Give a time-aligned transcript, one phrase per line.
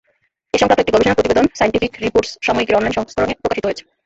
[0.53, 3.83] এ-সংক্রান্ত একটি গবেষণা প্রতিবেদন সায়েন্টিফিক রিপোর্টস সাময়িকীর অনলাইন সংস্করণে প্রকাশিত হয়েছে।